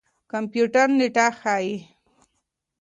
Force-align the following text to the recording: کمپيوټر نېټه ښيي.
کمپيوټر 0.31 0.87
نېټه 0.99 1.27
ښيي. 1.39 1.75